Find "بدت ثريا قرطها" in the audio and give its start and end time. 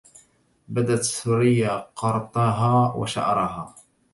0.69-2.93